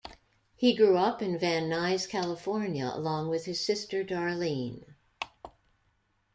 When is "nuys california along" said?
1.69-3.29